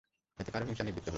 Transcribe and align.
এতেও 0.39 0.53
তার 0.53 0.61
হিংসা 0.61 0.83
নিবৃত্ত 0.83 0.97
হল 1.05 1.07
না। 1.07 1.09